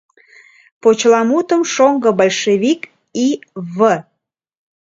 Почеламутым 0.81 1.61
шоҥго 1.73 2.09
большевик 2.19 2.81
И.В. 3.25 3.77